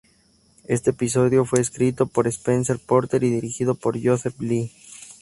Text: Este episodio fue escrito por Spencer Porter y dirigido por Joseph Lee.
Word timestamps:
Este 0.65 0.89
episodio 0.89 1.45
fue 1.45 1.59
escrito 1.61 2.07
por 2.07 2.25
Spencer 2.27 2.79
Porter 2.79 3.23
y 3.23 3.29
dirigido 3.29 3.75
por 3.75 3.99
Joseph 4.03 4.33
Lee. 4.39 4.71